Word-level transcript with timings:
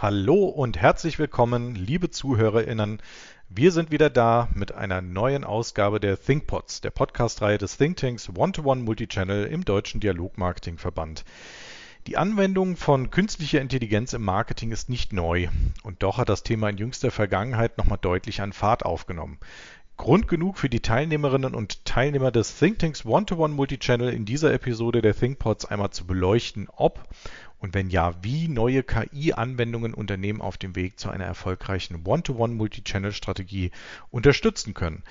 Hallo 0.00 0.44
und 0.44 0.80
herzlich 0.80 1.18
willkommen, 1.18 1.74
liebe 1.74 2.08
ZuhörerInnen. 2.08 3.02
Wir 3.48 3.72
sind 3.72 3.90
wieder 3.90 4.10
da 4.10 4.46
mit 4.54 4.70
einer 4.70 5.02
neuen 5.02 5.42
Ausgabe 5.42 5.98
der 5.98 6.22
ThinkPods, 6.22 6.82
der 6.82 6.92
Podcast-Reihe 6.92 7.58
des 7.58 7.78
Thinktanks 7.78 8.30
One-to-One 8.32 8.82
Multichannel 8.84 9.46
im 9.46 9.64
Deutschen 9.64 9.98
Dialogmarketingverband. 9.98 11.24
Die 12.06 12.16
Anwendung 12.16 12.76
von 12.76 13.10
künstlicher 13.10 13.60
Intelligenz 13.60 14.12
im 14.12 14.22
Marketing 14.22 14.70
ist 14.70 14.88
nicht 14.88 15.12
neu 15.12 15.48
und 15.82 16.00
doch 16.04 16.18
hat 16.18 16.28
das 16.28 16.44
Thema 16.44 16.68
in 16.68 16.78
jüngster 16.78 17.10
Vergangenheit 17.10 17.76
nochmal 17.76 17.98
deutlich 18.00 18.40
an 18.40 18.52
Fahrt 18.52 18.84
aufgenommen. 18.84 19.38
Grund 19.98 20.28
genug 20.28 20.58
für 20.58 20.70
die 20.70 20.80
Teilnehmerinnen 20.80 21.54
und 21.54 21.84
Teilnehmer 21.84 22.30
des 22.30 22.56
Thinktanks 22.56 23.04
One-to-One 23.04 23.52
Multichannel 23.52 24.12
in 24.12 24.24
dieser 24.24 24.54
Episode 24.54 25.02
der 25.02 25.14
ThinkPods 25.14 25.66
einmal 25.66 25.90
zu 25.90 26.06
beleuchten, 26.06 26.68
ob 26.74 27.02
und 27.58 27.74
wenn 27.74 27.90
ja, 27.90 28.14
wie 28.22 28.48
neue 28.48 28.84
KI-Anwendungen 28.84 29.92
Unternehmen 29.92 30.40
auf 30.40 30.56
dem 30.56 30.76
Weg 30.76 31.00
zu 31.00 31.10
einer 31.10 31.24
erfolgreichen 31.24 32.06
One-to-One 32.06 32.54
Multichannel-Strategie 32.54 33.72
unterstützen 34.10 34.72
können. 34.72 35.02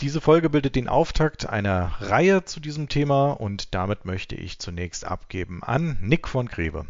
Diese 0.00 0.20
Folge 0.20 0.50
bildet 0.50 0.76
den 0.76 0.88
Auftakt 0.88 1.48
einer 1.48 1.94
Reihe 2.00 2.44
zu 2.44 2.60
diesem 2.60 2.90
Thema 2.90 3.32
und 3.32 3.74
damit 3.74 4.04
möchte 4.04 4.36
ich 4.36 4.58
zunächst 4.58 5.06
abgeben 5.06 5.62
an 5.62 5.96
Nick 6.02 6.28
von 6.28 6.46
Greve. 6.46 6.84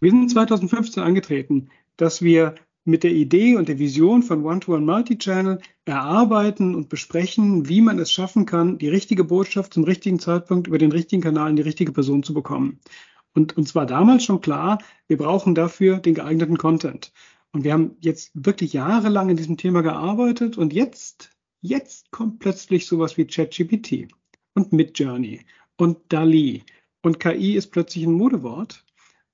Wir 0.00 0.10
sind 0.10 0.30
2015 0.30 1.02
angetreten, 1.02 1.68
dass 1.98 2.22
wir 2.22 2.54
mit 2.86 3.02
der 3.02 3.12
Idee 3.12 3.56
und 3.56 3.68
der 3.68 3.78
Vision 3.78 4.22
von 4.22 4.44
One-to-One 4.44 4.86
Multichannel 4.86 5.60
erarbeiten 5.84 6.74
und 6.74 6.88
besprechen, 6.88 7.68
wie 7.68 7.80
man 7.80 7.98
es 7.98 8.12
schaffen 8.12 8.46
kann, 8.46 8.78
die 8.78 8.88
richtige 8.88 9.24
Botschaft 9.24 9.74
zum 9.74 9.84
richtigen 9.84 10.20
Zeitpunkt 10.20 10.68
über 10.68 10.78
den 10.78 10.92
richtigen 10.92 11.20
Kanal 11.20 11.50
in 11.50 11.56
die 11.56 11.62
richtige 11.62 11.92
Person 11.92 12.22
zu 12.22 12.32
bekommen. 12.32 12.78
Und 13.34 13.56
uns 13.56 13.74
war 13.74 13.86
damals 13.86 14.24
schon 14.24 14.40
klar, 14.40 14.78
wir 15.08 15.16
brauchen 15.16 15.54
dafür 15.54 15.98
den 15.98 16.14
geeigneten 16.14 16.56
Content. 16.56 17.12
Und 17.52 17.64
wir 17.64 17.72
haben 17.72 17.96
jetzt 18.00 18.30
wirklich 18.34 18.72
jahrelang 18.72 19.30
in 19.30 19.36
diesem 19.36 19.56
Thema 19.56 19.82
gearbeitet 19.82 20.56
und 20.56 20.72
jetzt, 20.72 21.30
jetzt 21.60 22.10
kommt 22.12 22.38
plötzlich 22.38 22.86
sowas 22.86 23.16
wie 23.16 23.26
ChatGPT 23.26 24.08
und 24.54 24.72
Midjourney 24.72 25.40
und 25.76 25.98
DALI 26.08 26.62
und 27.02 27.18
KI 27.20 27.56
ist 27.56 27.72
plötzlich 27.72 28.04
ein 28.04 28.12
Modewort, 28.12 28.84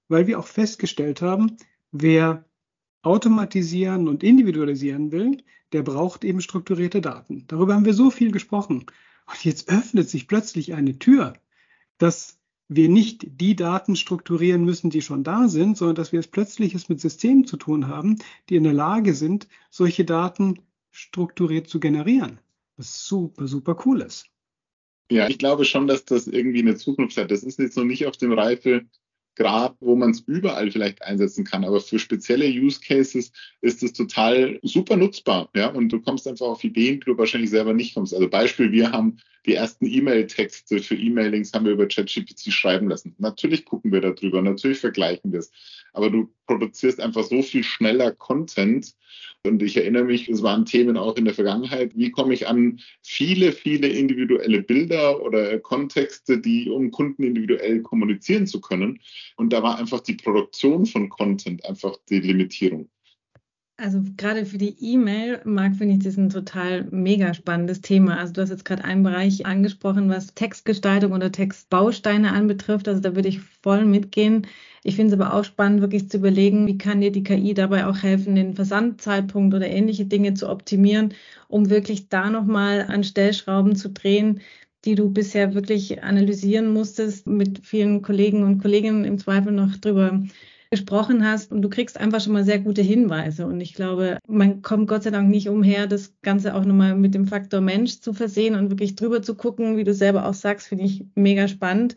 weil 0.09 0.27
wir 0.27 0.39
auch 0.39 0.47
festgestellt 0.47 1.23
haben, 1.23 1.57
wer 1.91 2.45
automatisieren 3.03 4.09
und 4.09 4.23
individualisieren 4.23 5.13
will, 5.13 5.43
der 5.73 5.83
braucht 5.83 6.25
eben 6.25 6.41
strukturierte 6.41 7.01
Daten. 7.01 7.45
Darüber 7.49 7.75
haben 7.75 7.85
wir 7.85 7.95
so 7.95 8.11
viel 8.11 8.31
gesprochen. 8.31 8.87
Und 9.27 9.45
jetzt 9.45 9.69
öffnet 9.69 10.09
sich 10.09 10.29
plötzlich 10.29 10.75
eine 10.75 10.99
Tür, 10.99 11.35
dass 11.99 12.39
wir 12.69 12.89
nicht 12.89 13.41
die 13.41 13.57
Daten 13.57 13.97
strukturieren 13.97 14.65
müssen, 14.65 14.91
die 14.91 15.03
schon 15.03 15.25
da 15.25 15.49
sind, 15.49 15.77
sondern 15.77 15.97
dass 15.97 16.13
wir 16.13 16.21
es 16.21 16.29
plötzlich 16.29 16.89
mit 16.89 17.01
Systemen 17.01 17.47
zu 17.47 17.57
tun 17.57 17.89
haben, 17.89 18.19
die 18.49 18.57
in 18.57 18.65
der 18.65 18.73
Lage 18.73 19.15
sind, 19.15 19.49
solche 19.71 20.05
Daten 20.05 20.61
strukturiert 20.91 21.69
zu 21.69 21.81
generieren. 21.81 22.39
Was 22.77 23.07
super, 23.07 23.47
super 23.47 23.77
cool 23.85 24.01
ist. 24.01 24.27
Ja, 25.11 25.29
ich 25.29 25.39
glaube 25.39 25.65
schon, 25.65 25.87
dass 25.87 26.05
das 26.05 26.27
irgendwie 26.27 26.61
eine 26.61 26.77
Zukunft 26.77 27.17
hat. 27.19 27.31
Das 27.31 27.43
ist 27.43 27.59
jetzt 27.59 27.77
noch 27.77 27.85
nicht 27.85 28.07
auf 28.07 28.17
dem 28.17 28.33
Reife 28.33 28.87
Grad, 29.35 29.77
wo 29.81 29.97
man 29.97 30.11
es 30.11 30.21
überall 30.21 30.71
vielleicht 30.71 31.03
einsetzen 31.03 31.45
kann. 31.45 31.65
Aber 31.65 31.81
für 31.81 31.99
spezielle 31.99 32.47
Use 32.47 32.81
Cases 32.81 33.33
ist 33.61 33.83
es 33.83 33.93
total 33.93 34.59
super 34.63 34.97
nutzbar. 34.97 35.49
Ja, 35.55 35.69
und 35.69 35.89
du 35.91 36.01
kommst 36.01 36.29
einfach 36.29 36.47
auf 36.47 36.65
Ideen, 36.65 37.01
die 37.01 37.07
du 37.07 37.19
wahrscheinlich 37.19 37.51
selber 37.51 37.73
nicht 37.73 37.95
kommst. 37.95 38.15
Also 38.15 38.29
Beispiel, 38.29 38.73
wir 38.73 38.93
haben 38.93 39.19
die 39.47 39.55
ersten 39.55 39.87
E-Mail-Texte 39.87 40.79
für 40.79 40.95
E-Mailings 40.95 41.53
haben 41.53 41.65
wir 41.65 41.73
über 41.73 41.87
ChatGPT 41.87 42.53
schreiben 42.53 42.89
lassen. 42.89 43.15
Natürlich 43.19 43.65
gucken 43.65 43.93
wir 43.93 44.01
darüber, 44.01 44.41
natürlich 44.41 44.79
vergleichen 44.79 45.33
wir 45.33 45.41
es. 45.41 45.51
Aber 45.93 46.11
du 46.11 46.33
produzierst 46.47 47.01
einfach 47.01 47.25
so 47.25 47.43
viel 47.43 47.65
schneller 47.65 48.13
Content. 48.13 48.95
Und 49.45 49.61
ich 49.61 49.77
erinnere 49.77 50.05
mich, 50.05 50.29
es 50.29 50.43
waren 50.43 50.65
Themen 50.65 50.97
auch 50.97 51.17
in 51.17 51.25
der 51.25 51.35
Vergangenheit. 51.35 51.91
Wie 51.97 52.13
komme 52.13 52.35
ich 52.35 52.47
an 52.47 52.81
viele, 53.03 53.51
viele 53.51 53.89
individuelle 53.89 54.63
Bilder 54.63 55.21
oder 55.21 55.59
Kontexte, 55.59 56.39
die 56.39 56.71
um 56.71 56.93
Kunden 56.93 57.25
individuell 57.25 57.83
kommunizieren 57.83 58.47
zu 58.47 58.61
können? 58.61 59.01
Und 59.37 59.53
da 59.53 59.63
war 59.63 59.79
einfach 59.79 60.01
die 60.01 60.15
Produktion 60.15 60.87
von 60.87 61.09
Content 61.09 61.65
einfach 61.67 61.97
die 62.09 62.21
Limitierung. 62.21 62.89
Also 63.83 64.01
gerade 64.17 64.47
für 64.47 64.59
die 64.59 64.77
E-Mail, 64.81 65.41
Marc, 65.45 65.75
finde 65.75 65.95
ich 65.95 66.05
das 66.05 66.17
ein 66.17 66.31
total 66.31 66.85
mega 66.93 67.35
spannendes 67.35 67.81
Thema. 67.81 68.17
Also 68.17 68.33
du 68.33 68.41
hast 68.41 68.51
jetzt 68.51 68.65
gerade 68.65 68.85
einen 68.85 69.03
Bereich 69.03 69.45
angesprochen, 69.45 70.09
was 70.09 70.35
Textgestaltung 70.35 71.11
oder 71.11 71.33
Textbausteine 71.33 72.31
anbetrifft. 72.31 72.87
Also 72.87 73.01
da 73.01 73.17
würde 73.17 73.29
ich 73.29 73.41
voll 73.41 73.85
mitgehen. 73.85 74.47
Ich 74.85 74.95
finde 74.95 75.17
es 75.17 75.21
aber 75.21 75.35
auch 75.35 75.43
spannend, 75.43 75.81
wirklich 75.81 76.09
zu 76.09 76.19
überlegen, 76.19 76.69
wie 76.69 76.79
kann 76.79 77.01
dir 77.01 77.11
die 77.11 77.25
KI 77.25 77.55
dabei 77.55 77.87
auch 77.89 78.01
helfen, 78.05 78.37
den 78.37 78.55
Versandzeitpunkt 78.55 79.53
oder 79.53 79.67
ähnliche 79.67 80.05
Dinge 80.05 80.35
zu 80.35 80.49
optimieren, 80.49 81.13
um 81.49 81.69
wirklich 81.69 82.09
da 82.09 82.31
nochmal 82.31 82.83
an 82.83 83.03
Stellschrauben 83.03 83.75
zu 83.75 83.91
drehen, 83.91 84.43
die 84.85 84.95
du 84.95 85.11
bisher 85.11 85.55
wirklich 85.55 86.05
analysieren 86.05 86.73
musstest, 86.73 87.27
mit 87.27 87.67
vielen 87.67 88.01
Kollegen 88.03 88.45
und 88.45 88.63
Kolleginnen 88.63 89.05
im 89.05 89.19
Zweifel 89.19 89.51
noch 89.51 89.77
drüber 89.77 90.23
gesprochen 90.73 91.29
hast 91.29 91.53
und 91.53 91.61
du 91.61 91.69
kriegst 91.69 92.01
einfach 92.01 92.23
schon 92.23 92.33
mal 92.33 92.45
sehr 92.45 92.59
gute 92.59 92.81
Hinweise. 92.81 93.47
Und 93.47 93.61
ich 93.61 93.75
glaube, 93.75 94.17
man 94.27 94.63
kommt 94.63 94.89
Gott 94.89 95.03
sei 95.03 95.11
Dank 95.11 95.29
nicht 95.29 95.51
umher, 95.51 95.87
das 95.87 96.15
Ganze 96.23 96.55
auch 96.55 96.65
nochmal 96.65 96.95
mit 96.97 97.15
dem 97.15 97.27
Faktor 97.27 97.61
Mensch 97.61 98.01
zu 98.01 98.15
versehen 98.15 98.55
und 98.55 98.71
wirklich 98.71 98.97
drüber 98.97 99.21
zu 99.21 99.35
gucken, 99.35 99.77
wie 99.77 99.85
du 99.85 99.93
selber 99.93 100.27
auch 100.27 100.33
sagst, 100.33 100.69
finde 100.69 100.85
ich 100.85 101.05
mega 101.15 101.47
spannend. 101.47 101.97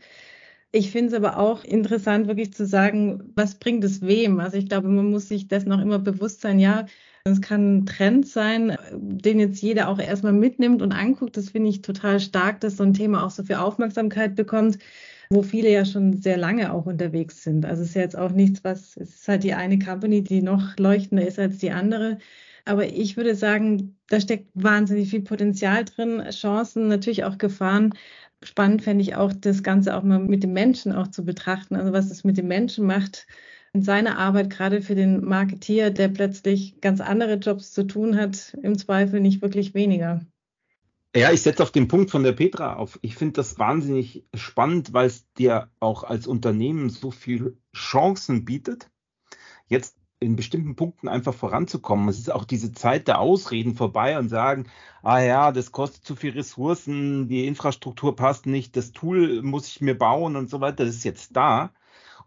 Ich 0.73 0.91
finde 0.91 1.07
es 1.07 1.13
aber 1.13 1.39
auch 1.39 1.63
interessant, 1.63 2.27
wirklich 2.27 2.53
zu 2.53 2.65
sagen, 2.65 3.31
was 3.33 3.55
bringt 3.55 3.81
es 3.85 4.01
wem? 4.01 4.41
Also 4.41 4.57
ich 4.57 4.67
glaube, 4.67 4.89
man 4.89 5.09
muss 5.09 5.29
sich 5.29 5.47
das 5.47 5.65
noch 5.65 5.79
immer 5.79 5.99
bewusst 5.99 6.41
sein, 6.41 6.59
ja, 6.59 6.85
es 7.23 7.39
kann 7.39 7.77
ein 7.77 7.85
Trend 7.85 8.27
sein, 8.27 8.75
den 8.91 9.39
jetzt 9.39 9.61
jeder 9.61 9.87
auch 9.87 9.99
erstmal 9.99 10.33
mitnimmt 10.33 10.81
und 10.81 10.91
anguckt. 10.91 11.37
Das 11.37 11.51
finde 11.51 11.69
ich 11.69 11.81
total 11.81 12.19
stark, 12.19 12.59
dass 12.59 12.75
so 12.75 12.83
ein 12.83 12.93
Thema 12.93 13.25
auch 13.25 13.31
so 13.31 13.43
viel 13.43 13.55
Aufmerksamkeit 13.55 14.35
bekommt 14.35 14.79
wo 15.29 15.41
viele 15.43 15.71
ja 15.71 15.85
schon 15.85 16.21
sehr 16.21 16.37
lange 16.37 16.73
auch 16.73 16.85
unterwegs 16.85 17.43
sind. 17.43 17.65
Also 17.65 17.83
es 17.83 17.89
ist 17.89 17.95
ja 17.95 18.01
jetzt 18.01 18.17
auch 18.17 18.31
nichts, 18.31 18.63
was, 18.63 18.97
es 18.97 19.15
ist 19.15 19.27
halt 19.27 19.43
die 19.43 19.53
eine 19.53 19.79
Company, 19.79 20.23
die 20.23 20.41
noch 20.41 20.77
leuchtender 20.77 21.27
ist 21.27 21.39
als 21.39 21.57
die 21.59 21.71
andere. 21.71 22.17
Aber 22.65 22.85
ich 22.87 23.15
würde 23.17 23.35
sagen, 23.35 23.97
da 24.09 24.19
steckt 24.19 24.49
wahnsinnig 24.55 25.09
viel 25.09 25.21
Potenzial 25.21 25.85
drin, 25.85 26.23
Chancen, 26.31 26.87
natürlich 26.87 27.23
auch 27.23 27.37
Gefahren. 27.37 27.93
Spannend 28.43 28.81
fände 28.83 29.01
ich 29.03 29.15
auch, 29.15 29.33
das 29.33 29.63
Ganze 29.63 29.95
auch 29.95 30.03
mal 30.03 30.19
mit 30.19 30.43
dem 30.43 30.53
Menschen 30.53 30.91
auch 30.91 31.07
zu 31.07 31.23
betrachten. 31.25 31.75
Also 31.75 31.93
was 31.93 32.11
es 32.11 32.23
mit 32.23 32.37
dem 32.37 32.47
Menschen 32.47 32.85
macht 32.85 33.27
in 33.73 33.81
seiner 33.83 34.17
Arbeit, 34.17 34.49
gerade 34.49 34.81
für 34.81 34.95
den 34.95 35.23
Marketier, 35.25 35.91
der 35.91 36.07
plötzlich 36.09 36.79
ganz 36.81 37.01
andere 37.01 37.35
Jobs 37.35 37.71
zu 37.73 37.83
tun 37.83 38.17
hat, 38.17 38.55
im 38.63 38.77
Zweifel 38.77 39.19
nicht 39.19 39.41
wirklich 39.41 39.73
weniger. 39.73 40.21
Ja, 41.15 41.31
ich 41.31 41.41
setze 41.43 41.63
auf 41.63 41.71
den 41.71 41.87
Punkt 41.87 42.11
von 42.11 42.23
der 42.23 42.33
Petra 42.33 42.75
auf. 42.75 42.99
Ich 43.01 43.15
finde 43.15 43.35
das 43.35 43.57
wahnsinnig 43.57 44.25
spannend, 44.33 44.91
weil 44.91 45.07
es 45.07 45.31
dir 45.35 45.71
auch 45.79 46.03
als 46.03 46.27
Unternehmen 46.27 46.89
so 46.89 47.09
viele 47.09 47.55
Chancen 47.73 48.43
bietet, 48.43 48.91
jetzt 49.67 49.97
in 50.19 50.35
bestimmten 50.35 50.75
Punkten 50.75 51.07
einfach 51.07 51.33
voranzukommen. 51.33 52.09
Es 52.09 52.19
ist 52.19 52.31
auch 52.31 52.43
diese 52.43 52.73
Zeit 52.73 53.07
der 53.07 53.19
Ausreden 53.19 53.75
vorbei 53.75 54.19
und 54.19 54.27
sagen, 54.27 54.67
ah 55.03 55.21
ja, 55.21 55.53
das 55.53 55.71
kostet 55.71 56.03
zu 56.03 56.17
viel 56.17 56.31
Ressourcen, 56.33 57.29
die 57.29 57.47
Infrastruktur 57.47 58.15
passt 58.17 58.45
nicht, 58.45 58.75
das 58.75 58.91
Tool 58.91 59.41
muss 59.41 59.67
ich 59.69 59.79
mir 59.79 59.97
bauen 59.97 60.35
und 60.35 60.49
so 60.49 60.59
weiter. 60.59 60.85
Das 60.85 60.95
ist 60.95 61.05
jetzt 61.05 61.35
da. 61.37 61.71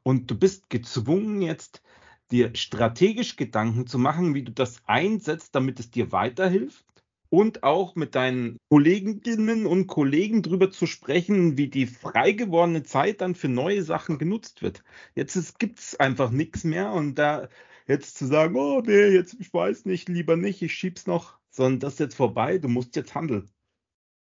Und 0.02 0.30
du 0.30 0.38
bist 0.38 0.70
gezwungen 0.70 1.42
jetzt, 1.42 1.82
dir 2.30 2.54
strategisch 2.54 3.36
Gedanken 3.36 3.86
zu 3.86 3.98
machen, 3.98 4.34
wie 4.34 4.44
du 4.44 4.52
das 4.52 4.80
einsetzt, 4.86 5.54
damit 5.54 5.78
es 5.78 5.90
dir 5.90 6.10
weiterhilft 6.12 6.86
und 7.30 7.62
auch 7.62 7.94
mit 7.94 8.14
deinen 8.14 8.58
Kolleginnen 8.70 9.66
und 9.66 9.86
Kollegen 9.86 10.42
darüber 10.42 10.70
zu 10.70 10.86
sprechen, 10.86 11.58
wie 11.58 11.68
die 11.68 11.86
frei 11.86 12.32
gewordene 12.32 12.82
Zeit 12.82 13.20
dann 13.20 13.34
für 13.34 13.48
neue 13.48 13.82
Sachen 13.82 14.18
genutzt 14.18 14.62
wird. 14.62 14.82
Jetzt 15.14 15.58
gibt 15.58 15.78
es 15.78 15.98
einfach 16.00 16.30
nichts 16.30 16.64
mehr 16.64 16.92
und 16.92 17.16
da 17.16 17.48
jetzt 17.86 18.16
zu 18.16 18.26
sagen, 18.26 18.56
oh 18.56 18.82
nee, 18.84 19.08
jetzt 19.08 19.36
ich 19.38 19.52
weiß 19.52 19.84
nicht, 19.84 20.08
lieber 20.08 20.36
nicht, 20.36 20.62
ich 20.62 20.74
schieb's 20.74 21.06
noch, 21.06 21.38
sondern 21.50 21.80
das 21.80 21.94
ist 21.94 22.00
jetzt 22.00 22.16
vorbei, 22.16 22.58
du 22.58 22.68
musst 22.68 22.96
jetzt 22.96 23.14
handeln. 23.14 23.50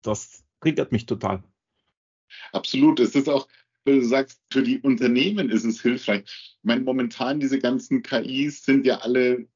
Das 0.02 0.44
triggert 0.60 0.92
mich 0.92 1.06
total. 1.06 1.42
Absolut, 2.52 3.00
es 3.00 3.14
ist 3.14 3.28
auch, 3.28 3.48
du 3.84 4.00
sagst, 4.02 4.40
für 4.52 4.62
die 4.62 4.80
Unternehmen 4.80 5.50
ist 5.50 5.64
es 5.64 5.80
hilfreich. 5.80 6.22
Ich 6.24 6.58
meine, 6.62 6.82
momentan 6.82 7.40
diese 7.40 7.58
ganzen 7.58 8.02
KIs 8.02 8.64
sind 8.64 8.86
ja 8.86 8.98
alle 8.98 9.46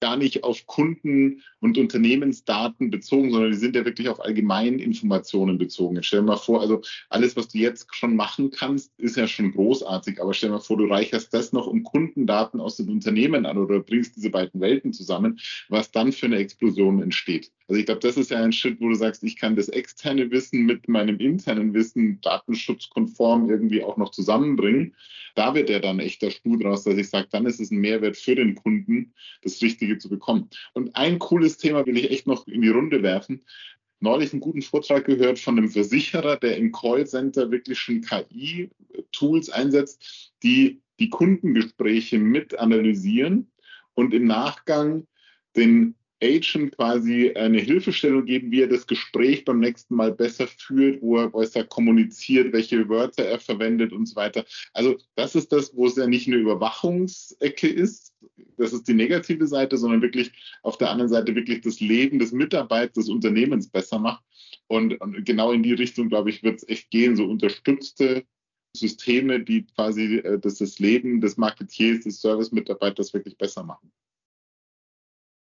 gar 0.00 0.16
nicht 0.16 0.44
auf 0.44 0.66
Kunden- 0.66 1.42
und 1.60 1.78
Unternehmensdaten 1.78 2.90
bezogen, 2.90 3.30
sondern 3.30 3.50
die 3.50 3.56
sind 3.56 3.76
ja 3.76 3.84
wirklich 3.84 4.08
auf 4.08 4.20
allgemeinen 4.20 4.78
Informationen 4.78 5.58
bezogen. 5.58 5.96
Jetzt 5.96 6.06
stell 6.06 6.20
dir 6.20 6.26
mal 6.26 6.36
vor, 6.36 6.60
also 6.60 6.82
alles, 7.08 7.36
was 7.36 7.48
du 7.48 7.58
jetzt 7.58 7.86
schon 7.94 8.16
machen 8.16 8.50
kannst, 8.50 8.92
ist 8.98 9.16
ja 9.16 9.26
schon 9.26 9.52
großartig, 9.52 10.20
aber 10.20 10.34
stell 10.34 10.50
dir 10.50 10.56
mal 10.56 10.60
vor, 10.60 10.76
du 10.76 10.86
reicherst 10.86 11.32
das 11.32 11.52
noch 11.52 11.66
um 11.66 11.82
Kundendaten 11.82 12.60
aus 12.60 12.76
den 12.76 12.88
Unternehmen 12.88 13.46
an 13.46 13.58
oder 13.58 13.80
bringst 13.80 14.16
diese 14.16 14.30
beiden 14.30 14.60
Welten 14.60 14.92
zusammen, 14.92 15.40
was 15.68 15.90
dann 15.90 16.12
für 16.12 16.26
eine 16.26 16.36
Explosion 16.36 17.02
entsteht. 17.02 17.52
Also 17.68 17.80
ich 17.80 17.86
glaube, 17.86 18.00
das 18.00 18.16
ist 18.16 18.30
ja 18.30 18.42
ein 18.42 18.52
Schritt, 18.52 18.80
wo 18.80 18.88
du 18.88 18.94
sagst, 18.94 19.24
ich 19.24 19.36
kann 19.36 19.56
das 19.56 19.68
externe 19.68 20.30
Wissen 20.30 20.66
mit 20.66 20.88
meinem 20.88 21.18
internen 21.18 21.74
Wissen 21.74 22.20
datenschutzkonform 22.20 23.50
irgendwie 23.50 23.82
auch 23.82 23.96
noch 23.96 24.10
zusammenbringen. 24.10 24.94
Da 25.34 25.54
wird 25.54 25.68
ja 25.68 25.80
dann 25.80 25.98
echter 25.98 26.30
Stuhl 26.30 26.58
draus, 26.60 26.84
dass 26.84 26.96
ich 26.96 27.08
sage, 27.08 27.26
dann 27.30 27.44
ist 27.44 27.60
es 27.60 27.72
ein 27.72 27.78
Mehrwert 27.78 28.16
für 28.16 28.36
den 28.36 28.54
Kunden, 28.54 29.12
das 29.42 29.60
Richtige 29.62 29.98
zu 29.98 30.08
bekommen. 30.08 30.48
Und 30.74 30.94
ein 30.94 31.18
cooles 31.18 31.58
Thema 31.58 31.84
will 31.86 31.96
ich 31.96 32.10
echt 32.10 32.26
noch 32.26 32.46
in 32.46 32.62
die 32.62 32.68
Runde 32.68 33.02
werfen 33.02 33.42
neulich 34.00 34.32
einen 34.32 34.40
guten 34.40 34.62
Vortrag 34.62 35.04
gehört 35.04 35.38
von 35.38 35.58
einem 35.58 35.68
Versicherer, 35.68 36.36
der 36.36 36.56
im 36.56 36.72
Callcenter 36.72 37.50
wirklich 37.50 37.78
schon 37.78 38.02
KI-Tools 38.02 39.50
einsetzt, 39.50 40.32
die 40.42 40.80
die 40.98 41.10
Kundengespräche 41.10 42.18
mit 42.18 42.58
analysieren 42.58 43.50
und 43.94 44.14
im 44.14 44.26
Nachgang 44.26 45.06
den 45.56 45.94
Agent 46.22 46.76
quasi 46.76 47.32
eine 47.34 47.58
Hilfestellung 47.58 48.24
geben, 48.24 48.50
wie 48.50 48.62
er 48.62 48.68
das 48.68 48.86
Gespräch 48.86 49.44
beim 49.44 49.60
nächsten 49.60 49.94
Mal 49.94 50.12
besser 50.12 50.46
führt, 50.46 51.02
wo 51.02 51.18
er 51.18 51.30
besser 51.30 51.64
kommuniziert, 51.64 52.52
welche 52.52 52.88
Wörter 52.88 53.24
er 53.24 53.38
verwendet 53.38 53.92
und 53.92 54.06
so 54.06 54.16
weiter. 54.16 54.44
Also 54.72 54.96
das 55.14 55.34
ist 55.34 55.52
das, 55.52 55.76
wo 55.76 55.86
es 55.86 55.96
ja 55.96 56.06
nicht 56.06 56.26
eine 56.26 56.36
Überwachungsecke 56.36 57.68
ist, 57.68 58.14
das 58.56 58.72
ist 58.72 58.88
die 58.88 58.94
negative 58.94 59.46
Seite, 59.46 59.76
sondern 59.76 60.02
wirklich 60.02 60.32
auf 60.62 60.78
der 60.78 60.90
anderen 60.90 61.10
Seite 61.10 61.34
wirklich 61.34 61.60
das 61.60 61.80
Leben 61.80 62.18
des 62.18 62.32
Mitarbeiters, 62.32 63.06
des 63.06 63.08
Unternehmens 63.08 63.68
besser 63.68 63.98
macht. 63.98 64.24
Und, 64.68 65.00
und 65.00 65.24
genau 65.24 65.52
in 65.52 65.62
die 65.62 65.74
Richtung, 65.74 66.08
glaube 66.08 66.30
ich, 66.30 66.42
wird 66.42 66.56
es 66.56 66.68
echt 66.68 66.90
gehen, 66.90 67.16
so 67.16 67.24
unterstützte 67.26 68.24
Systeme, 68.76 69.40
die 69.40 69.66
quasi 69.66 70.16
äh, 70.16 70.38
das, 70.38 70.58
das 70.58 70.78
Leben 70.78 71.20
des 71.20 71.36
Marketiers, 71.36 72.04
des 72.04 72.20
Service-Mitarbeiters 72.20 73.14
wirklich 73.14 73.36
besser 73.36 73.62
machen. 73.62 73.92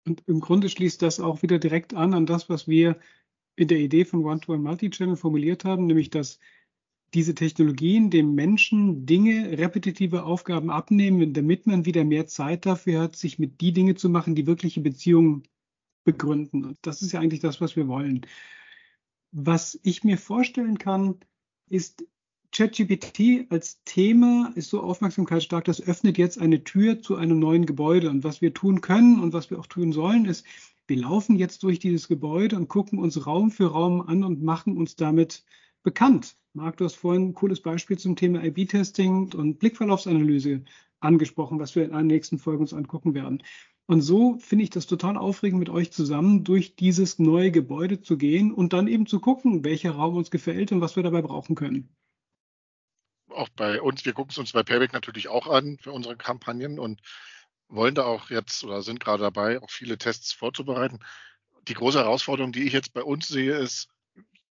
Und 0.06 0.24
im 0.27 0.39
Grunde 0.39 0.69
schließt 0.69 1.01
das 1.01 1.19
auch 1.19 1.42
wieder 1.42 1.59
direkt 1.59 1.94
an 1.94 2.13
an 2.13 2.25
das, 2.25 2.50
was 2.50 2.68
wir 2.68 3.00
in 3.56 3.68
der 3.68 3.80
Idee 3.80 4.06
von 4.06 4.24
One-to-One 4.25 4.62
Multi-Channel 4.62 5.15
formuliert 5.15 5.65
haben, 5.65 5.86
nämlich 5.86 6.09
dass 6.09 6.39
diese 7.13 7.36
Technologien 7.36 8.09
dem 8.09 8.36
Menschen 8.36 9.06
Dinge, 9.06 9.57
repetitive 9.57 10.24
Aufgaben 10.24 10.69
abnehmen, 10.69 11.33
damit 11.33 11.68
man 11.68 11.86
wieder 11.86 12.06
mehr 12.06 12.25
Zeit 12.27 12.65
dafür 12.65 13.01
hat, 13.01 13.15
sich 13.15 13.38
mit 13.38 13.59
die 13.62 13.74
Dinge 13.74 13.95
zu 13.95 14.09
machen, 14.09 14.33
die 14.33 14.48
wirkliche 14.48 14.81
Beziehungen 14.81 15.44
begründen. 16.06 16.63
Und 16.63 16.77
das 16.81 17.01
ist 17.01 17.12
ja 17.12 17.19
eigentlich 17.19 17.42
das, 17.42 17.59
was 17.59 17.75
wir 17.75 17.88
wollen. 17.88 18.25
Was 19.31 19.80
ich 19.83 20.04
mir 20.04 20.18
vorstellen 20.18 20.77
kann, 20.77 21.19
ist 21.69 22.06
ChatGPT 22.53 23.50
als 23.50 23.81
Thema 23.86 24.51
ist 24.56 24.69
so 24.69 24.81
aufmerksamkeitsstark, 24.81 25.63
das 25.63 25.81
öffnet 25.81 26.18
jetzt 26.18 26.38
eine 26.38 26.65
Tür 26.65 27.01
zu 27.01 27.15
einem 27.15 27.39
neuen 27.39 27.65
Gebäude. 27.65 28.09
Und 28.09 28.25
was 28.25 28.42
wir 28.42 28.53
tun 28.53 28.81
können 28.81 29.21
und 29.21 29.31
was 29.31 29.50
wir 29.50 29.57
auch 29.57 29.68
tun 29.68 29.94
sollen, 29.94 30.25
ist, 30.25 30.45
wir 30.86 30.98
laufen 30.98 31.38
jetzt 31.38 31.63
durch 31.63 31.80
dieses 31.80 32.09
Gebäude 32.09 32.57
und 32.57 32.68
gucken 32.68 33.00
uns 33.00 33.25
Raum 33.25 33.51
für 33.51 33.68
Raum 33.68 34.01
an 34.01 34.25
und 34.25 34.44
machen 34.44 34.75
uns 34.75 34.98
damit 34.98 35.45
bekannt. 35.81 36.36
Marc, 36.51 36.75
du 36.75 36.83
hast 36.83 36.95
vorhin 36.95 37.30
ein 37.30 37.33
cooles 37.33 37.62
Beispiel 37.62 37.98
zum 37.98 38.18
Thema 38.18 38.42
A-B-Testing 38.42 39.31
und 39.33 39.59
Blickverlaufsanalyse 39.59 40.65
angesprochen, 41.00 41.57
was 41.57 41.74
wir 41.75 41.86
in 41.86 41.94
den 41.94 42.07
nächsten 42.07 42.38
Folgen 42.38 42.63
uns 42.63 42.74
angucken 42.74 43.13
werden. 43.13 43.44
Und 43.86 44.01
so 44.01 44.38
finde 44.39 44.65
ich 44.65 44.69
das 44.71 44.88
total 44.88 45.15
aufregend, 45.15 45.59
mit 45.59 45.69
euch 45.69 45.94
zusammen 45.94 46.44
durch 46.44 46.75
dieses 46.75 47.18
neue 47.18 47.51
Gebäude 47.51 48.01
zu 48.01 48.18
gehen 48.18 48.51
und 48.51 48.74
dann 48.74 48.89
eben 48.89 49.06
zu 49.06 49.21
gucken, 49.21 49.63
welcher 49.63 49.92
Raum 49.92 50.18
uns 50.18 50.31
gefällt 50.31 50.74
und 50.74 50.81
was 50.81 50.97
wir 50.97 51.04
dabei 51.04 51.21
brauchen 51.21 51.56
können 51.56 51.95
auch 53.33 53.50
bei 53.50 53.81
uns, 53.81 54.06
wir 54.06 54.13
gucken 54.13 54.31
es 54.31 54.38
uns 54.38 54.51
bei 54.51 54.63
Payback 54.63 54.94
natürlich 54.94 55.28
auch 55.28 55.48
an 55.48 55.78
für 55.80 55.92
unsere 55.92 56.18
Kampagnen 56.18 56.80
und 56.80 57.01
wollen 57.68 57.95
da 57.95 58.04
auch 58.04 58.30
jetzt 58.30 58.63
oder 58.63 58.81
sind 58.81 59.00
gerade 59.00 59.24
dabei, 59.24 59.62
auch 59.62 59.72
viele 59.72 59.98
Tests 59.98 60.33
vorzubereiten. 60.33 61.00
Die 61.68 61.74
große 61.74 62.00
Herausforderung, 62.00 62.51
die 62.51 62.63
ich 62.63 62.74
jetzt 62.74 62.94
bei 62.94 63.04
uns 63.04 63.28
sehe, 63.28 63.56
ist, 63.56 63.88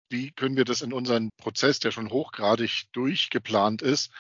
wie 0.10 0.32
können 0.32 0.58
wir 0.58 0.66
das 0.66 0.82
in 0.82 0.94
unseren 0.94 1.30
Prozess, 1.38 1.80
der 1.80 1.92
schon 1.92 2.10
hochgradig 2.10 2.86
durchgeplant 2.94 3.82
ist, 3.82 4.12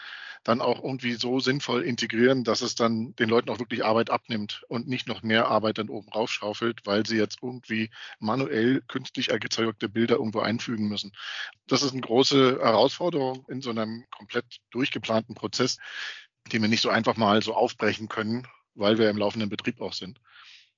dann 0.44 0.62
auch 0.62 0.84
irgendwie 0.84 1.14
so 1.14 1.40
sinnvoll 1.40 1.84
integrieren, 1.84 2.44
dass 2.44 2.62
es 2.62 2.76
dann 2.76 3.14
den 3.16 3.30
Leuten 3.30 3.50
auch 3.50 3.60
wirklich 3.60 3.84
Arbeit 3.84 4.10
abnimmt 4.10 4.64
und 4.70 4.88
nicht 4.88 5.08
noch 5.08 5.22
mehr 5.22 5.48
Arbeit 5.48 5.78
dann 5.78 5.90
oben 5.90 6.10
raufschaufelt, 6.10 6.86
weil 6.86 7.06
sie 7.06 7.18
jetzt 7.18 7.40
irgendwie 7.42 7.90
manuell 8.20 8.82
künstlich 8.88 9.30
erzeugte 9.30 9.90
Bilder 9.90 10.16
irgendwo 10.16 10.40
einfügen 10.40 10.88
müssen. 10.88 11.12
Das 11.68 11.84
ist 11.84 11.92
eine 11.92 12.02
große 12.02 12.60
Herausforderung 12.62 13.46
in 13.50 13.62
so 13.62 13.72
einem 13.72 14.06
komplett 14.10 14.46
durchgeplanten 14.72 15.36
Prozess, 15.36 15.78
den 16.52 16.62
wir 16.62 16.70
nicht 16.70 16.82
so 16.82 16.90
einfach 16.90 17.18
mal 17.18 17.42
so 17.42 17.54
aufbrechen 17.54 18.08
können, 18.08 18.48
weil 18.76 18.98
wir 18.98 19.10
im 19.10 19.18
laufenden 19.18 19.50
Betrieb 19.50 19.82
auch 19.82 19.94
sind. 19.94 20.22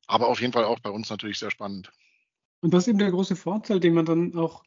Aber 0.07 0.29
auf 0.29 0.41
jeden 0.41 0.53
Fall 0.53 0.63
auch 0.63 0.79
bei 0.79 0.89
uns 0.89 1.09
natürlich 1.09 1.37
sehr 1.37 1.51
spannend. 1.51 1.91
Und 2.61 2.73
das 2.73 2.83
ist 2.83 2.87
eben 2.87 2.99
der 2.99 3.11
große 3.11 3.35
Vorteil, 3.35 3.79
den 3.79 3.93
man 3.93 4.05
dann 4.05 4.35
auch 4.35 4.63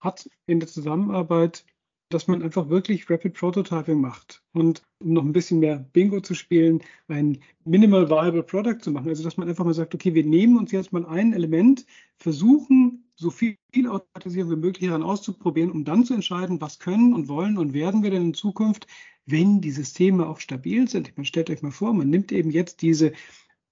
hat 0.00 0.28
in 0.46 0.60
der 0.60 0.68
Zusammenarbeit 0.68 1.64
dass 2.08 2.28
man 2.28 2.42
einfach 2.42 2.68
wirklich 2.68 3.10
Rapid 3.10 3.34
Prototyping 3.34 4.00
macht 4.00 4.42
und 4.52 4.82
um 5.00 5.12
noch 5.12 5.24
ein 5.24 5.32
bisschen 5.32 5.58
mehr 5.58 5.78
Bingo 5.92 6.20
zu 6.20 6.34
spielen, 6.34 6.82
ein 7.08 7.38
Minimal 7.64 8.08
Viable 8.08 8.44
Product 8.44 8.78
zu 8.80 8.92
machen. 8.92 9.08
Also 9.08 9.24
dass 9.24 9.36
man 9.36 9.48
einfach 9.48 9.64
mal 9.64 9.74
sagt, 9.74 9.94
okay, 9.94 10.14
wir 10.14 10.24
nehmen 10.24 10.56
uns 10.56 10.70
jetzt 10.70 10.92
mal 10.92 11.04
ein 11.06 11.32
Element, 11.32 11.84
versuchen 12.16 13.04
so 13.16 13.30
viel 13.30 13.56
Automatisierung 13.88 14.52
wie 14.52 14.56
möglich 14.56 14.88
daran 14.88 15.02
auszuprobieren, 15.02 15.70
um 15.70 15.84
dann 15.84 16.04
zu 16.04 16.14
entscheiden, 16.14 16.60
was 16.60 16.78
können 16.78 17.12
und 17.12 17.28
wollen 17.28 17.58
und 17.58 17.72
werden 17.72 18.02
wir 18.02 18.10
denn 18.10 18.26
in 18.26 18.34
Zukunft, 18.34 18.86
wenn 19.24 19.60
die 19.60 19.72
Systeme 19.72 20.28
auch 20.28 20.38
stabil 20.38 20.88
sind. 20.88 21.16
Man 21.16 21.24
stellt 21.24 21.50
euch 21.50 21.62
mal 21.62 21.72
vor, 21.72 21.92
man 21.92 22.08
nimmt 22.08 22.30
eben 22.30 22.50
jetzt 22.50 22.82
diese 22.82 23.12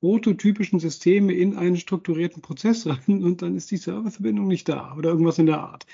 prototypischen 0.04 0.80
Systeme 0.80 1.32
in 1.32 1.56
einen 1.56 1.78
strukturierten 1.78 2.42
Prozess 2.42 2.86
rein 2.86 3.24
und 3.24 3.40
dann 3.40 3.56
ist 3.56 3.70
die 3.70 3.78
Serververbindung 3.78 4.46
nicht 4.46 4.68
da 4.68 4.94
oder 4.98 5.08
irgendwas 5.08 5.38
in 5.38 5.46
der 5.46 5.60
Art. 5.60 5.86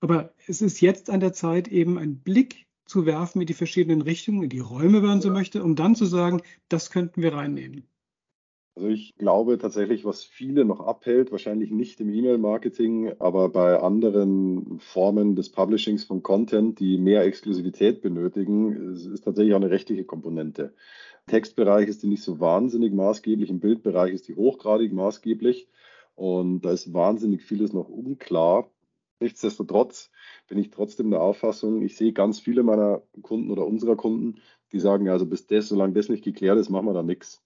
Aber 0.00 0.32
es 0.48 0.60
ist 0.60 0.80
jetzt 0.80 1.08
an 1.08 1.20
der 1.20 1.32
Zeit, 1.32 1.68
eben 1.68 1.96
einen 1.96 2.18
Blick 2.18 2.66
zu 2.84 3.06
werfen 3.06 3.40
in 3.40 3.46
die 3.46 3.54
verschiedenen 3.54 4.02
Richtungen, 4.02 4.42
in 4.42 4.48
die 4.48 4.58
Räume, 4.58 5.02
wenn 5.02 5.08
man 5.08 5.20
so 5.20 5.30
möchte, 5.30 5.62
um 5.62 5.76
dann 5.76 5.94
zu 5.94 6.04
sagen, 6.04 6.42
das 6.68 6.90
könnten 6.90 7.22
wir 7.22 7.32
reinnehmen. 7.32 7.86
Also 8.74 8.88
ich 8.88 9.14
glaube 9.18 9.56
tatsächlich, 9.56 10.04
was 10.04 10.24
viele 10.24 10.64
noch 10.64 10.80
abhält, 10.80 11.30
wahrscheinlich 11.30 11.70
nicht 11.70 12.00
im 12.00 12.12
E-Mail-Marketing, 12.12 13.12
aber 13.20 13.50
bei 13.50 13.78
anderen 13.78 14.80
Formen 14.80 15.36
des 15.36 15.50
Publishings 15.50 16.02
von 16.02 16.24
Content, 16.24 16.80
die 16.80 16.98
mehr 16.98 17.22
Exklusivität 17.22 18.02
benötigen, 18.02 18.94
ist 18.94 19.22
tatsächlich 19.22 19.54
auch 19.54 19.60
eine 19.60 19.70
rechtliche 19.70 20.02
Komponente. 20.02 20.74
Textbereich 21.26 21.88
ist 21.88 22.02
die 22.02 22.06
nicht 22.06 22.22
so 22.22 22.40
wahnsinnig 22.40 22.92
maßgeblich, 22.92 23.50
im 23.50 23.60
Bildbereich 23.60 24.12
ist 24.12 24.28
die 24.28 24.34
hochgradig 24.34 24.92
maßgeblich 24.92 25.68
und 26.14 26.62
da 26.62 26.72
ist 26.72 26.92
wahnsinnig 26.92 27.42
vieles 27.42 27.72
noch 27.72 27.88
unklar. 27.88 28.70
Nichtsdestotrotz 29.20 30.10
bin 30.48 30.58
ich 30.58 30.70
trotzdem 30.70 31.10
der 31.10 31.22
Auffassung, 31.22 31.82
ich 31.82 31.96
sehe 31.96 32.12
ganz 32.12 32.40
viele 32.40 32.62
meiner 32.62 33.02
Kunden 33.22 33.50
oder 33.50 33.66
unserer 33.66 33.96
Kunden, 33.96 34.40
die 34.72 34.80
sagen, 34.80 35.08
also 35.08 35.26
bis 35.26 35.46
das, 35.46 35.68
solange 35.68 35.94
das 35.94 36.08
nicht 36.08 36.24
geklärt 36.24 36.58
ist, 36.58 36.70
machen 36.70 36.86
wir 36.86 36.94
da 36.94 37.02
nichts. 37.02 37.43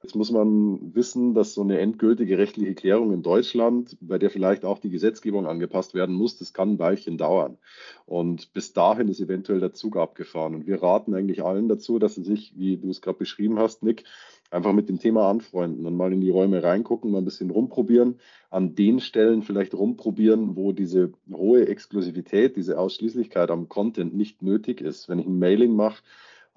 Jetzt 0.00 0.14
muss 0.14 0.30
man 0.30 0.94
wissen, 0.94 1.34
dass 1.34 1.54
so 1.54 1.62
eine 1.62 1.80
endgültige 1.80 2.38
rechtliche 2.38 2.74
Klärung 2.74 3.12
in 3.12 3.22
Deutschland, 3.22 3.96
bei 4.00 4.16
der 4.16 4.30
vielleicht 4.30 4.64
auch 4.64 4.78
die 4.78 4.90
Gesetzgebung 4.90 5.46
angepasst 5.46 5.92
werden 5.92 6.14
muss, 6.14 6.38
das 6.38 6.52
kann 6.52 6.72
ein 6.72 6.78
Weilchen 6.78 7.18
dauern. 7.18 7.58
Und 8.06 8.52
bis 8.52 8.72
dahin 8.72 9.08
ist 9.08 9.20
eventuell 9.20 9.58
der 9.58 9.72
Zug 9.72 9.96
abgefahren. 9.96 10.54
Und 10.54 10.66
wir 10.68 10.80
raten 10.80 11.14
eigentlich 11.14 11.42
allen 11.42 11.68
dazu, 11.68 11.98
dass 11.98 12.14
sie 12.14 12.22
sich, 12.22 12.56
wie 12.56 12.76
du 12.76 12.90
es 12.90 13.02
gerade 13.02 13.18
beschrieben 13.18 13.58
hast, 13.58 13.82
Nick, 13.82 14.04
einfach 14.52 14.72
mit 14.72 14.88
dem 14.88 15.00
Thema 15.00 15.28
anfreunden 15.28 15.84
und 15.84 15.96
mal 15.96 16.12
in 16.12 16.20
die 16.20 16.30
Räume 16.30 16.62
reingucken, 16.62 17.10
mal 17.10 17.18
ein 17.18 17.24
bisschen 17.24 17.50
rumprobieren, 17.50 18.20
an 18.50 18.76
den 18.76 19.00
Stellen 19.00 19.42
vielleicht 19.42 19.74
rumprobieren, 19.74 20.54
wo 20.54 20.70
diese 20.70 21.12
hohe 21.30 21.66
Exklusivität, 21.66 22.56
diese 22.56 22.78
Ausschließlichkeit 22.78 23.50
am 23.50 23.68
Content 23.68 24.14
nicht 24.14 24.42
nötig 24.42 24.80
ist. 24.80 25.08
Wenn 25.08 25.18
ich 25.18 25.26
ein 25.26 25.40
Mailing 25.40 25.74
mache 25.74 26.02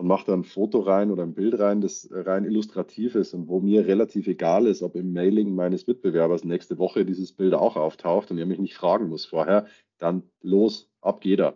und 0.01 0.07
mache 0.07 0.25
da 0.25 0.33
ein 0.33 0.43
Foto 0.43 0.79
rein 0.79 1.11
oder 1.11 1.21
ein 1.21 1.35
Bild 1.35 1.59
rein, 1.59 1.79
das 1.79 2.09
rein 2.11 2.43
illustrativ 2.43 3.13
ist 3.13 3.35
und 3.35 3.47
wo 3.47 3.59
mir 3.59 3.85
relativ 3.85 4.25
egal 4.25 4.65
ist, 4.65 4.81
ob 4.81 4.95
im 4.95 5.13
Mailing 5.13 5.53
meines 5.53 5.85
Mitbewerbers 5.85 6.43
nächste 6.43 6.79
Woche 6.79 7.05
dieses 7.05 7.31
Bild 7.31 7.53
auch 7.53 7.75
auftaucht 7.75 8.31
und 8.31 8.39
er 8.39 8.47
mich 8.47 8.57
nicht 8.57 8.73
fragen 8.73 9.09
muss 9.09 9.25
vorher, 9.25 9.67
dann 9.99 10.23
los, 10.41 10.89
ab 11.01 11.23
jeder. 11.23 11.55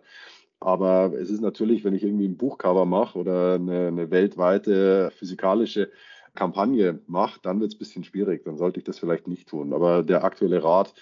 Aber 0.60 1.12
es 1.18 1.28
ist 1.28 1.40
natürlich, 1.40 1.82
wenn 1.82 1.94
ich 1.94 2.04
irgendwie 2.04 2.28
ein 2.28 2.36
Buchcover 2.36 2.86
mache 2.86 3.18
oder 3.18 3.54
eine, 3.54 3.88
eine 3.88 4.10
weltweite 4.12 5.10
physikalische 5.16 5.90
Kampagne 6.36 7.00
macht, 7.08 7.44
dann 7.46 7.60
wird 7.60 7.72
es 7.72 7.76
ein 7.76 7.80
bisschen 7.80 8.04
schwierig. 8.04 8.44
Dann 8.44 8.58
sollte 8.58 8.78
ich 8.78 8.84
das 8.84 9.00
vielleicht 9.00 9.26
nicht 9.26 9.48
tun. 9.48 9.72
Aber 9.72 10.04
der 10.04 10.22
aktuelle 10.22 10.62
Rat 10.62 10.94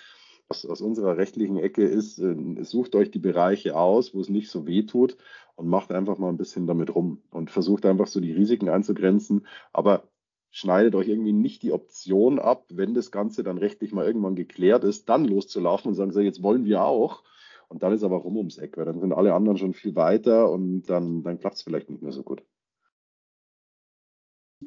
aus, 0.48 0.64
aus 0.64 0.80
unserer 0.80 1.18
rechtlichen 1.18 1.58
Ecke 1.58 1.84
ist, 1.84 2.18
äh, 2.18 2.34
sucht 2.62 2.94
euch 2.94 3.10
die 3.10 3.18
Bereiche 3.18 3.76
aus, 3.76 4.14
wo 4.14 4.20
es 4.20 4.28
nicht 4.28 4.50
so 4.50 4.66
weh 4.66 4.84
tut 4.84 5.16
und 5.56 5.68
macht 5.68 5.92
einfach 5.92 6.18
mal 6.18 6.28
ein 6.28 6.37
bisschen 6.37 6.66
damit 6.66 6.94
rum 6.94 7.23
und 7.30 7.50
versucht 7.50 7.87
einfach 7.87 8.06
so 8.06 8.20
die 8.20 8.32
Risiken 8.32 8.68
einzugrenzen. 8.68 9.46
Aber 9.73 10.08
schneidet 10.50 10.94
euch 10.94 11.08
irgendwie 11.08 11.32
nicht 11.32 11.62
die 11.62 11.73
Option 11.73 12.38
ab, 12.38 12.66
wenn 12.70 12.94
das 12.94 13.11
Ganze 13.11 13.42
dann 13.42 13.58
rechtlich 13.58 13.92
mal 13.92 14.06
irgendwann 14.06 14.37
geklärt 14.37 14.84
ist, 14.84 15.08
dann 15.08 15.25
loszulaufen 15.25 15.90
und 15.90 15.94
sagen, 15.94 16.12
so, 16.12 16.20
jetzt 16.20 16.42
wollen 16.42 16.64
wir 16.64 16.84
auch. 16.84 17.23
Und 17.68 17.82
dann 17.82 17.92
ist 17.92 18.04
aber 18.04 18.16
rum 18.16 18.37
ums 18.37 18.58
Eck, 18.58 18.76
weil 18.76 18.84
dann 18.84 19.00
sind 19.00 19.12
alle 19.12 19.34
anderen 19.34 19.58
schon 19.58 19.73
viel 19.73 19.96
weiter 19.96 20.50
und 20.50 20.84
dann, 20.84 21.23
dann 21.23 21.38
klappt 21.38 21.56
es 21.56 21.62
vielleicht 21.62 21.90
nicht 21.90 22.02
mehr 22.02 22.12
so 22.12 22.23
gut 22.23 22.42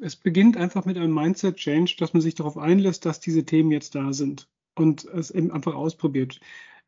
es 0.00 0.16
beginnt 0.16 0.56
einfach 0.56 0.84
mit 0.84 0.96
einem 0.96 1.14
Mindset-Change, 1.14 1.96
dass 1.98 2.12
man 2.12 2.20
sich 2.20 2.34
darauf 2.34 2.56
einlässt, 2.56 3.04
dass 3.04 3.20
diese 3.20 3.44
Themen 3.44 3.70
jetzt 3.70 3.94
da 3.94 4.12
sind. 4.12 4.48
und 4.74 5.04
es 5.06 5.32
eben 5.32 5.50
einfach 5.50 5.74
ausprobiert 5.74 6.38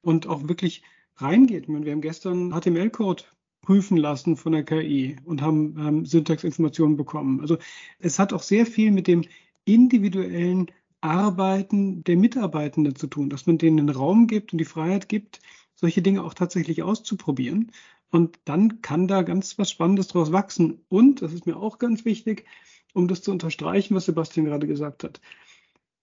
und 0.00 0.28
auch 0.28 0.46
wirklich 0.46 0.84
reingeht. 1.16 1.64
Ich 1.64 1.68
meine, 1.68 1.84
wir 1.84 1.92
haben 1.92 2.00
gestern 2.00 2.52
HTML-Code 2.52 3.24
prüfen 3.70 3.98
lassen 3.98 4.36
von 4.36 4.50
der 4.50 4.64
KI 4.64 5.14
und 5.24 5.42
haben, 5.42 5.80
haben 5.80 6.04
Syntaxinformationen 6.04 6.96
bekommen. 6.96 7.40
Also 7.40 7.56
es 8.00 8.18
hat 8.18 8.32
auch 8.32 8.42
sehr 8.42 8.66
viel 8.66 8.90
mit 8.90 9.06
dem 9.06 9.22
individuellen 9.64 10.72
Arbeiten 11.00 12.02
der 12.02 12.16
Mitarbeitenden 12.16 12.96
zu 12.96 13.06
tun, 13.06 13.30
dass 13.30 13.46
man 13.46 13.58
denen 13.58 13.76
den 13.76 13.88
Raum 13.90 14.26
gibt 14.26 14.52
und 14.52 14.58
die 14.58 14.64
Freiheit 14.64 15.08
gibt, 15.08 15.38
solche 15.76 16.02
Dinge 16.02 16.24
auch 16.24 16.34
tatsächlich 16.34 16.82
auszuprobieren. 16.82 17.70
Und 18.10 18.40
dann 18.44 18.82
kann 18.82 19.06
da 19.06 19.22
ganz 19.22 19.56
was 19.56 19.70
Spannendes 19.70 20.08
draus 20.08 20.32
wachsen. 20.32 20.80
Und, 20.88 21.22
das 21.22 21.32
ist 21.32 21.46
mir 21.46 21.56
auch 21.56 21.78
ganz 21.78 22.04
wichtig, 22.04 22.46
um 22.92 23.06
das 23.06 23.22
zu 23.22 23.30
unterstreichen, 23.30 23.94
was 23.94 24.06
Sebastian 24.06 24.46
gerade 24.46 24.66
gesagt 24.66 25.04
hat. 25.04 25.20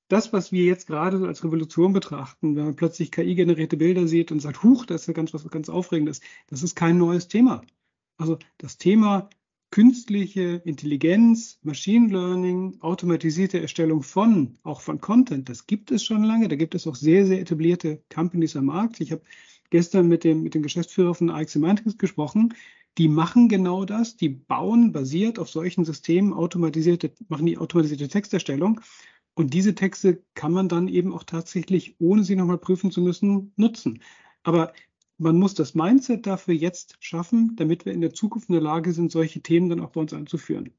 Das, 0.07 0.31
was 0.31 0.51
wir 0.51 0.63
jetzt 0.63 0.87
gerade 0.87 1.25
als 1.27 1.43
Revolution 1.43 1.93
betrachten, 1.93 2.55
wenn 2.55 2.65
man 2.65 2.75
plötzlich 2.75 3.11
KI-generierte 3.11 3.77
Bilder 3.77 4.07
sieht 4.07 4.31
und 4.31 4.39
sagt, 4.39 4.63
huch, 4.63 4.85
das 4.85 5.01
ist 5.01 5.07
ja 5.07 5.13
ganz 5.13 5.33
was 5.33 5.47
ganz 5.49 5.69
Aufregendes, 5.69 6.21
das 6.47 6.63
ist 6.63 6.75
kein 6.75 6.97
neues 6.97 7.27
Thema. 7.27 7.61
Also 8.17 8.37
das 8.57 8.77
Thema 8.77 9.29
künstliche 9.69 10.61
Intelligenz, 10.65 11.59
Machine 11.61 12.07
Learning, 12.07 12.77
automatisierte 12.79 13.59
Erstellung 13.59 14.01
von, 14.01 14.57
auch 14.63 14.81
von 14.81 15.01
Content, 15.01 15.49
das 15.49 15.67
gibt 15.67 15.91
es 15.91 16.03
schon 16.03 16.23
lange. 16.23 16.47
Da 16.47 16.55
gibt 16.55 16.73
es 16.73 16.87
auch 16.87 16.95
sehr, 16.95 17.25
sehr 17.25 17.41
etablierte 17.41 18.01
Companies 18.13 18.55
am 18.55 18.65
Markt. 18.65 19.01
Ich 19.01 19.11
habe 19.11 19.21
gestern 19.69 20.07
mit 20.07 20.23
dem, 20.23 20.41
mit 20.41 20.55
dem 20.55 20.63
Geschäftsführer 20.63 21.13
von 21.13 21.29
AX 21.29 21.53
Semantics 21.53 21.97
gesprochen. 21.97 22.53
Die 22.97 23.09
machen 23.09 23.49
genau 23.49 23.85
das. 23.85 24.15
Die 24.15 24.29
bauen 24.29 24.91
basiert 24.91 25.37
auf 25.37 25.49
solchen 25.49 25.85
Systemen 25.85 26.33
automatisierte, 26.33 27.11
machen 27.27 27.45
die 27.45 27.57
automatisierte 27.57 28.07
Texterstellung. 28.07 28.81
Und 29.37 29.53
diese 29.53 29.75
Texte 29.75 30.23
kann 30.33 30.51
man 30.51 30.67
dann 30.67 30.87
eben 30.87 31.13
auch 31.13 31.23
tatsächlich, 31.23 31.95
ohne 31.99 32.23
sie 32.23 32.35
nochmal 32.35 32.57
prüfen 32.57 32.89
zu 32.89 33.01
müssen, 33.01 33.53
nutzen. 33.55 34.01
Aber 34.41 34.73
man 35.19 35.37
muss 35.37 35.53
das 35.53 35.75
Mindset 35.75 36.25
dafür 36.25 36.55
jetzt 36.55 36.97
schaffen, 37.01 37.55
damit 37.55 37.85
wir 37.85 37.93
in 37.93 38.01
der 38.01 38.15
Zukunft 38.15 38.49
in 38.49 38.53
der 38.53 38.63
Lage 38.63 38.93
sind, 38.93 39.11
solche 39.11 39.41
Themen 39.41 39.69
dann 39.69 39.79
auch 39.79 39.91
bei 39.91 40.01
uns 40.01 40.11
anzuführen. 40.11 40.71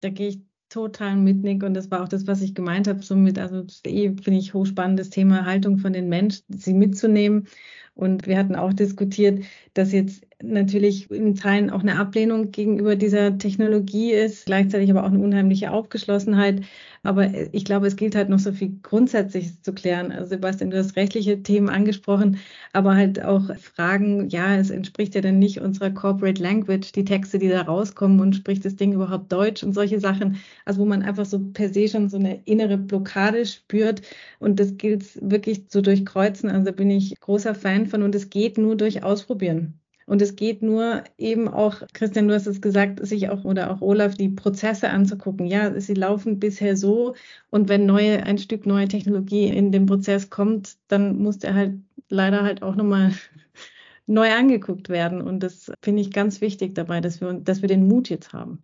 Da 0.00 0.10
gehe 0.10 0.26
ich 0.26 0.40
total 0.70 1.14
mit, 1.14 1.44
Nick. 1.44 1.62
Und 1.62 1.74
das 1.74 1.88
war 1.92 2.02
auch 2.02 2.08
das, 2.08 2.26
was 2.26 2.42
ich 2.42 2.56
gemeint 2.56 2.88
habe. 2.88 3.00
Somit, 3.00 3.38
also 3.38 3.64
eh 3.86 4.08
finde 4.08 4.40
ich 4.40 4.54
hochspannendes 4.54 5.10
Thema 5.10 5.44
Haltung 5.44 5.78
von 5.78 5.92
den 5.92 6.08
Menschen, 6.08 6.42
sie 6.48 6.74
mitzunehmen. 6.74 7.46
Und 7.94 8.26
wir 8.26 8.36
hatten 8.36 8.56
auch 8.56 8.72
diskutiert, 8.72 9.44
dass 9.74 9.92
jetzt 9.92 10.26
natürlich 10.48 11.10
in 11.10 11.34
Teilen 11.34 11.70
auch 11.70 11.80
eine 11.80 11.98
Ablehnung 11.98 12.50
gegenüber 12.50 12.96
dieser 12.96 13.38
Technologie 13.38 14.12
ist, 14.12 14.46
gleichzeitig 14.46 14.90
aber 14.90 15.02
auch 15.04 15.08
eine 15.08 15.18
unheimliche 15.18 15.70
Aufgeschlossenheit. 15.70 16.62
Aber 17.02 17.28
ich 17.52 17.64
glaube, 17.64 17.86
es 17.86 17.96
gilt 17.96 18.14
halt 18.14 18.30
noch 18.30 18.38
so 18.38 18.52
viel 18.52 18.78
Grundsätzliches 18.82 19.60
zu 19.62 19.74
klären. 19.74 20.10
Also 20.10 20.30
Sebastian, 20.30 20.70
du 20.70 20.78
hast 20.78 20.96
rechtliche 20.96 21.42
Themen 21.42 21.68
angesprochen, 21.68 22.38
aber 22.72 22.94
halt 22.94 23.22
auch 23.22 23.54
Fragen, 23.56 24.28
ja, 24.30 24.56
es 24.56 24.70
entspricht 24.70 25.14
ja 25.14 25.20
dann 25.20 25.38
nicht 25.38 25.60
unserer 25.60 25.90
Corporate 25.90 26.42
Language, 26.42 26.92
die 26.92 27.04
Texte, 27.04 27.38
die 27.38 27.48
da 27.48 27.62
rauskommen 27.62 28.20
und 28.20 28.34
spricht 28.36 28.64
das 28.64 28.76
Ding 28.76 28.92
überhaupt 28.94 29.30
Deutsch 29.32 29.62
und 29.62 29.74
solche 29.74 30.00
Sachen. 30.00 30.38
Also 30.64 30.80
wo 30.80 30.86
man 30.86 31.02
einfach 31.02 31.26
so 31.26 31.38
per 31.52 31.68
se 31.72 31.88
schon 31.88 32.08
so 32.08 32.16
eine 32.16 32.40
innere 32.44 32.78
Blockade 32.78 33.44
spürt 33.46 34.02
und 34.38 34.58
das 34.60 34.76
gilt 34.76 35.04
wirklich 35.20 35.68
zu 35.68 35.82
durchkreuzen. 35.82 36.50
Also 36.50 36.64
da 36.66 36.72
bin 36.72 36.90
ich 36.90 37.18
großer 37.20 37.54
Fan 37.54 37.86
von 37.86 38.02
und 38.02 38.14
es 38.14 38.30
geht 38.30 38.58
nur 38.58 38.76
durch 38.76 39.02
Ausprobieren. 39.02 39.78
Und 40.06 40.20
es 40.22 40.36
geht 40.36 40.62
nur 40.62 41.02
eben 41.18 41.48
auch, 41.48 41.82
Christian, 41.94 42.28
du 42.28 42.34
hast 42.34 42.46
es 42.46 42.60
gesagt, 42.60 43.04
sich 43.06 43.30
auch 43.30 43.44
oder 43.44 43.70
auch 43.70 43.80
Olaf, 43.80 44.14
die 44.14 44.28
Prozesse 44.28 44.90
anzugucken. 44.90 45.46
Ja, 45.46 45.78
sie 45.80 45.94
laufen 45.94 46.38
bisher 46.38 46.76
so 46.76 47.14
und 47.50 47.68
wenn 47.68 47.86
neue, 47.86 48.22
ein 48.24 48.38
Stück 48.38 48.66
neue 48.66 48.88
Technologie 48.88 49.46
in 49.48 49.72
den 49.72 49.86
Prozess 49.86 50.30
kommt, 50.30 50.76
dann 50.88 51.16
muss 51.18 51.38
der 51.38 51.54
halt 51.54 51.74
leider 52.08 52.42
halt 52.42 52.62
auch 52.62 52.74
nochmal 52.76 53.12
neu 54.06 54.30
angeguckt 54.32 54.88
werden. 54.88 55.22
Und 55.22 55.40
das 55.42 55.72
finde 55.82 56.02
ich 56.02 56.12
ganz 56.12 56.40
wichtig 56.40 56.74
dabei, 56.74 57.00
dass 57.00 57.20
wir, 57.20 57.32
dass 57.34 57.62
wir 57.62 57.68
den 57.68 57.88
Mut 57.88 58.08
jetzt 58.10 58.32
haben. 58.32 58.62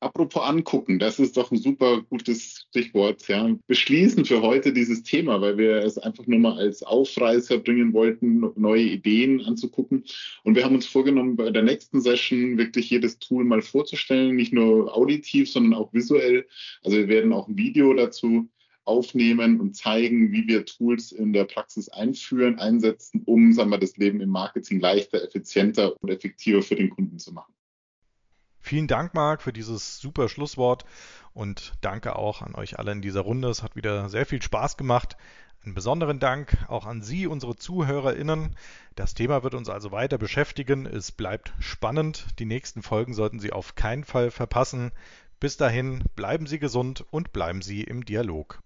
Apropos 0.00 0.42
angucken, 0.42 0.98
das 0.98 1.18
ist 1.18 1.38
doch 1.38 1.50
ein 1.50 1.56
super 1.56 2.02
gutes 2.02 2.66
Stichwort. 2.68 3.26
Ja. 3.28 3.56
Beschließen 3.66 4.26
für 4.26 4.42
heute 4.42 4.74
dieses 4.74 5.02
Thema, 5.02 5.40
weil 5.40 5.56
wir 5.56 5.76
es 5.76 5.96
einfach 5.96 6.26
nur 6.26 6.38
mal 6.38 6.58
als 6.58 6.82
Aufreißer 6.82 7.58
bringen 7.58 7.94
wollten, 7.94 8.52
neue 8.56 8.82
Ideen 8.82 9.40
anzugucken. 9.40 10.04
Und 10.44 10.54
wir 10.54 10.66
haben 10.66 10.74
uns 10.74 10.86
vorgenommen, 10.86 11.36
bei 11.36 11.50
der 11.50 11.62
nächsten 11.62 12.02
Session 12.02 12.58
wirklich 12.58 12.90
jedes 12.90 13.18
Tool 13.18 13.44
mal 13.44 13.62
vorzustellen, 13.62 14.36
nicht 14.36 14.52
nur 14.52 14.94
auditiv, 14.94 15.50
sondern 15.50 15.72
auch 15.72 15.94
visuell. 15.94 16.46
Also 16.82 16.98
wir 16.98 17.08
werden 17.08 17.32
auch 17.32 17.48
ein 17.48 17.56
Video 17.56 17.94
dazu 17.94 18.50
aufnehmen 18.84 19.60
und 19.60 19.76
zeigen, 19.76 20.30
wie 20.30 20.46
wir 20.46 20.66
Tools 20.66 21.10
in 21.10 21.32
der 21.32 21.44
Praxis 21.44 21.88
einführen, 21.88 22.58
einsetzen, 22.58 23.22
um 23.24 23.54
sagen 23.54 23.70
wir, 23.70 23.78
das 23.78 23.96
Leben 23.96 24.20
im 24.20 24.28
Marketing 24.28 24.78
leichter, 24.78 25.24
effizienter 25.24 25.94
und 26.02 26.10
effektiver 26.10 26.62
für 26.62 26.76
den 26.76 26.90
Kunden 26.90 27.18
zu 27.18 27.32
machen. 27.32 27.55
Vielen 28.66 28.88
Dank, 28.88 29.14
Marc, 29.14 29.42
für 29.42 29.52
dieses 29.52 29.98
super 29.98 30.28
Schlusswort 30.28 30.86
und 31.34 31.74
danke 31.82 32.16
auch 32.16 32.42
an 32.42 32.56
euch 32.56 32.80
alle 32.80 32.90
in 32.90 33.00
dieser 33.00 33.20
Runde. 33.20 33.48
Es 33.48 33.62
hat 33.62 33.76
wieder 33.76 34.08
sehr 34.08 34.26
viel 34.26 34.42
Spaß 34.42 34.76
gemacht. 34.76 35.16
Einen 35.64 35.74
besonderen 35.74 36.18
Dank 36.18 36.58
auch 36.66 36.84
an 36.84 37.00
Sie, 37.00 37.28
unsere 37.28 37.54
ZuhörerInnen. 37.54 38.56
Das 38.96 39.14
Thema 39.14 39.44
wird 39.44 39.54
uns 39.54 39.68
also 39.68 39.92
weiter 39.92 40.18
beschäftigen. 40.18 40.84
Es 40.84 41.12
bleibt 41.12 41.54
spannend. 41.60 42.26
Die 42.40 42.44
nächsten 42.44 42.82
Folgen 42.82 43.14
sollten 43.14 43.38
Sie 43.38 43.52
auf 43.52 43.76
keinen 43.76 44.02
Fall 44.02 44.32
verpassen. 44.32 44.90
Bis 45.38 45.56
dahin, 45.56 46.02
bleiben 46.16 46.48
Sie 46.48 46.58
gesund 46.58 47.04
und 47.12 47.32
bleiben 47.32 47.62
Sie 47.62 47.84
im 47.84 48.04
Dialog. 48.04 48.64